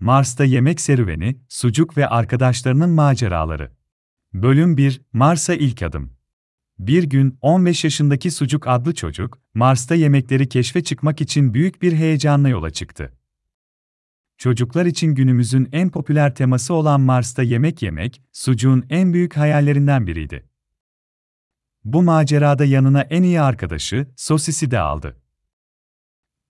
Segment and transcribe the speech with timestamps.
[0.00, 3.72] Mars'ta yemek serüveni, sucuk ve arkadaşlarının maceraları.
[4.34, 6.12] Bölüm 1, Mars'a ilk adım.
[6.78, 12.48] Bir gün 15 yaşındaki Sucuk adlı çocuk, Mars'ta yemekleri keşfe çıkmak için büyük bir heyecanla
[12.48, 13.12] yola çıktı.
[14.38, 20.48] Çocuklar için günümüzün en popüler teması olan Mars'ta yemek yemek, Sucuk'un en büyük hayallerinden biriydi.
[21.84, 25.16] Bu macerada yanına en iyi arkadaşı, Sosis'i de aldı.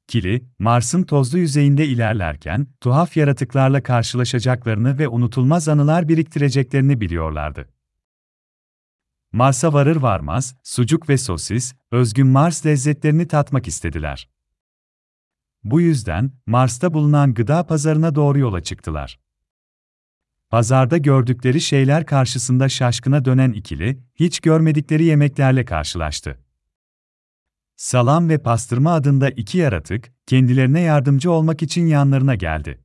[0.06, 7.68] Kili, Mars'ın tozlu yüzeyinde ilerlerken, tuhaf yaratıklarla karşılaşacaklarını ve unutulmaz anılar biriktireceklerini biliyorlardı.
[9.32, 14.28] Mars'a varır varmaz, sucuk ve sosis, özgün Mars lezzetlerini tatmak istediler.
[15.64, 19.18] Bu yüzden, Mars'ta bulunan gıda pazarına doğru yola çıktılar.
[20.50, 26.45] Pazarda gördükleri şeyler karşısında şaşkına dönen ikili, hiç görmedikleri yemeklerle karşılaştı.
[27.76, 32.84] Salam ve pastırma adında iki yaratık, kendilerine yardımcı olmak için yanlarına geldi.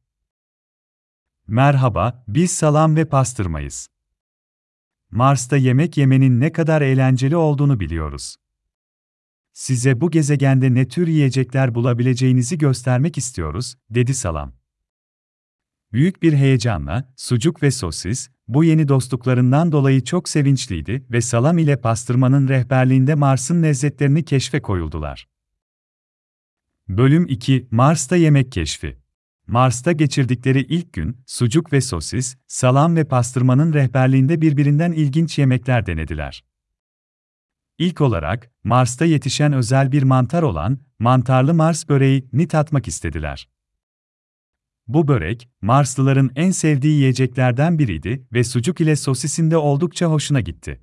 [1.47, 3.87] Merhaba, biz salam ve pastırmayız.
[5.11, 8.35] Mars'ta yemek yemenin ne kadar eğlenceli olduğunu biliyoruz.
[9.53, 14.60] Size bu gezegende ne tür yiyecekler bulabileceğinizi göstermek istiyoruz, dedi Salam.
[15.93, 21.81] Büyük bir heyecanla, sucuk ve sosis, bu yeni dostluklarından dolayı çok sevinçliydi ve Salam ile
[21.81, 25.27] pastırmanın rehberliğinde Mars'ın lezzetlerini keşfe koyuldular.
[26.87, 28.97] Bölüm 2 Mars'ta yemek keşfi
[29.47, 36.43] Mars'ta geçirdikleri ilk gün, sucuk ve sosis, salam ve pastırmanın rehberliğinde birbirinden ilginç yemekler denediler.
[37.77, 43.49] İlk olarak, Mars'ta yetişen özel bir mantar olan, mantarlı Mars böreğini tatmak istediler.
[44.93, 50.81] Bu börek, Marslıların en sevdiği yiyeceklerden biriydi ve sucuk ile sosisinde oldukça hoşuna gitti.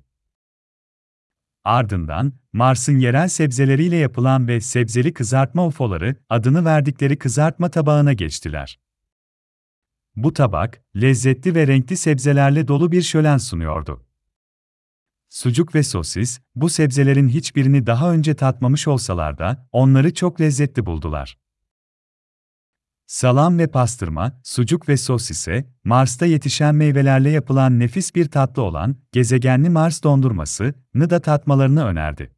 [1.63, 8.79] Ardından, Mars'ın yerel sebzeleriyle yapılan ve sebzeli kızartma ufoları adını verdikleri kızartma tabağına geçtiler.
[10.15, 14.05] Bu tabak, lezzetli ve renkli sebzelerle dolu bir şölen sunuyordu.
[15.29, 21.37] Sucuk ve sosis, bu sebzelerin hiçbirini daha önce tatmamış olsalar da, onları çok lezzetli buldular.
[23.09, 29.69] Salam ve pastırma, sucuk ve sosise, Mars'ta yetişen meyvelerle yapılan nefis bir tatlı olan gezegenli
[29.69, 32.35] Mars dondurması'nı da tatmalarını önerdi.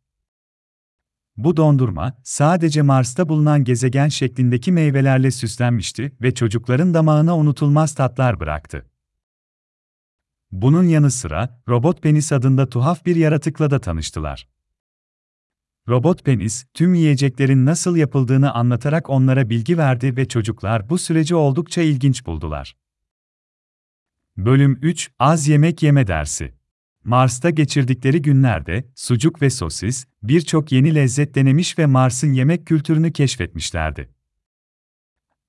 [1.38, 8.86] Bu dondurma, sadece Mars'ta bulunan gezegen şeklindeki meyvelerle süslenmişti ve çocukların damağına unutulmaz tatlar bıraktı.
[10.52, 14.48] Bunun yanı sıra, robot penis adında tuhaf bir yaratıkla da tanıştılar.
[15.90, 21.82] Robot penis, tüm yiyeceklerin nasıl yapıldığını anlatarak onlara bilgi verdi ve çocuklar bu süreci oldukça
[21.82, 22.76] ilginç buldular.
[24.38, 26.54] Bölüm 3 Az Yemek Yeme Dersi
[27.04, 34.10] Mars'ta geçirdikleri günlerde, sucuk ve sosis, birçok yeni lezzet denemiş ve Mars'ın yemek kültürünü keşfetmişlerdi.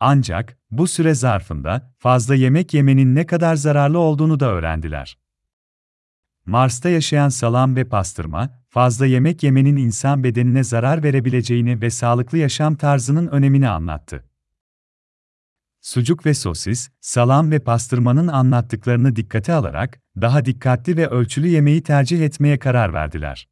[0.00, 5.18] Ancak, bu süre zarfında, fazla yemek yemenin ne kadar zararlı olduğunu da öğrendiler.
[6.46, 12.74] Mars'ta yaşayan salam ve pastırma, fazla yemek yemenin insan bedenine zarar verebileceğini ve sağlıklı yaşam
[12.74, 14.24] tarzının önemini anlattı.
[15.80, 22.20] Sucuk ve sosis, salam ve pastırmanın anlattıklarını dikkate alarak, daha dikkatli ve ölçülü yemeği tercih
[22.24, 23.48] etmeye karar verdiler.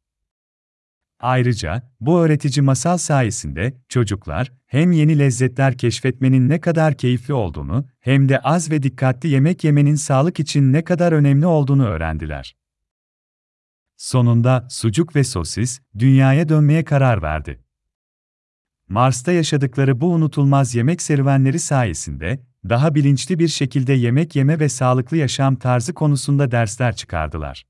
[1.19, 8.29] Ayrıca, bu öğretici masal sayesinde çocuklar hem yeni lezzetler keşfetmenin ne kadar keyifli olduğunu hem
[8.29, 12.60] de az ve dikkatli yemek yemenin sağlık için ne kadar önemli olduğunu öğrendiler.
[14.01, 17.63] Sonunda sucuk ve sosis dünyaya dönmeye karar verdi.
[18.89, 25.17] Mars'ta yaşadıkları bu unutulmaz yemek serüvenleri sayesinde daha bilinçli bir şekilde yemek yeme ve sağlıklı
[25.17, 27.65] yaşam tarzı konusunda dersler çıkardılar.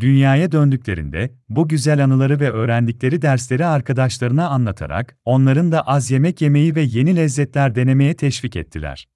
[0.00, 6.74] Dünyaya döndüklerinde bu güzel anıları ve öğrendikleri dersleri arkadaşlarına anlatarak onların da az yemek yemeyi
[6.74, 9.08] ve yeni lezzetler denemeye teşvik ettiler.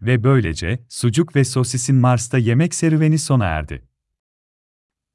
[0.00, 3.91] Ve böylece sucuk ve sosisin Mars'ta yemek serüveni sona erdi.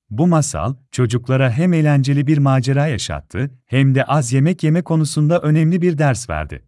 [0.09, 5.81] Bu masal, çocuklara hem eğlenceli bir macera yaşattı, hem de az yemek yeme konusunda önemli
[5.81, 6.67] bir ders verdi.